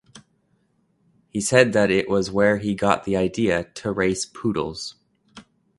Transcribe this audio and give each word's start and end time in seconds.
He 1.29 1.39
said 1.41 1.73
that 1.73 2.09
was 2.09 2.31
where 2.31 2.57
he 2.57 2.73
got 2.73 3.03
the 3.03 3.15
idea 3.15 3.65
to 3.75 3.91
race 3.91 4.25
poodles. 4.25 4.95